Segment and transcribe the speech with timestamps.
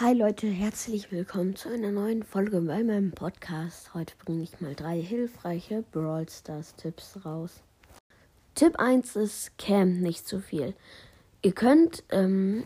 [0.00, 3.94] Hi Leute, herzlich willkommen zu einer neuen Folge bei meinem Podcast.
[3.94, 7.62] Heute bringe ich mal drei hilfreiche Brawl Stars Tipps raus.
[8.54, 10.74] Tipp 1 ist Cam nicht zu viel.
[11.42, 12.64] Ihr könnt ähm,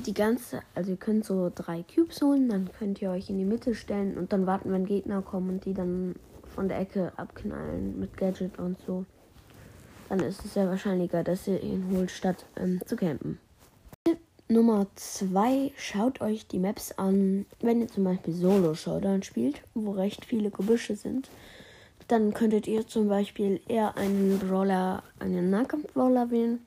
[0.00, 3.44] die ganze, also ihr könnt so drei Cubes holen, dann könnt ihr euch in die
[3.44, 6.14] Mitte stellen und dann warten, wenn Gegner kommen und die dann
[6.54, 9.04] von der Ecke abknallen mit Gadget und so.
[10.08, 13.38] Dann ist es sehr wahrscheinlicher, dass ihr ihn holt, statt ähm, zu campen.
[14.50, 17.44] Nummer 2, schaut euch die Maps an.
[17.60, 21.28] Wenn ihr zum Beispiel Solo Showdown spielt, wo recht viele Gebüsche sind,
[22.08, 26.60] dann könntet ihr zum Beispiel eher einen Brawler, einen Nahkampf-Brawler wählen.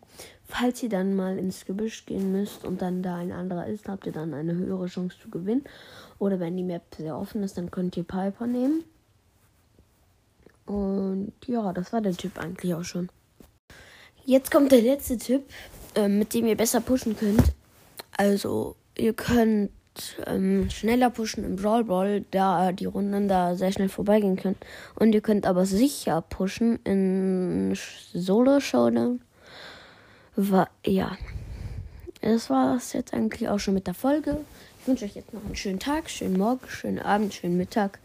[0.46, 4.06] Falls ihr dann mal ins Gebüsch gehen müsst und dann da ein anderer ist, habt
[4.06, 5.64] ihr dann eine höhere Chance zu gewinnen.
[6.20, 8.84] Oder wenn die Map sehr offen ist, dann könnt ihr Piper nehmen.
[10.66, 13.10] Und ja, das war der Tipp eigentlich auch schon.
[14.24, 15.44] Jetzt kommt der letzte Tipp,
[15.96, 17.54] äh, mit dem ihr besser pushen könnt.
[18.16, 19.72] Also, ihr könnt
[20.26, 24.58] ähm, schneller pushen im Brawl Ball, da die Runden da sehr schnell vorbeigehen können.
[24.96, 27.78] Und ihr könnt aber sicher pushen in
[28.14, 29.22] Solo Showdown.
[30.36, 31.18] War, ja.
[32.22, 34.38] Das war es jetzt eigentlich auch schon mit der Folge.
[34.80, 38.00] Ich wünsche euch jetzt noch einen schönen Tag, schönen Morgen, schönen Abend, schönen Mittag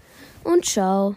[0.45, 1.17] und ciao.